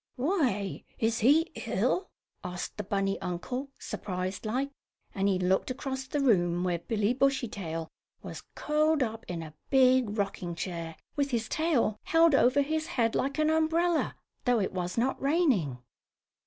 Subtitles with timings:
[0.15, 2.09] "Why, is he ill?"
[2.43, 4.71] asked the bunny uncle, surprised like,
[5.13, 7.87] and he looked across the room where Billy Bushytail
[8.23, 13.13] was curled up in a big rocking chair, with his tail held over his head
[13.13, 15.77] like an umbrella, though it was not raining.